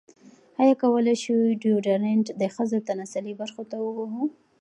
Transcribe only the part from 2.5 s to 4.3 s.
ښځو تناسلي برخو ته ووهلو؟